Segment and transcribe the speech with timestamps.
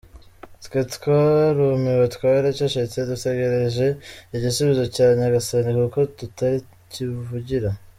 [0.65, 3.87] Twe twarumiwe, twaracecetse dutegereje
[4.35, 7.69] igisubizo cya Nyagasani, kuko tutagira kivugira.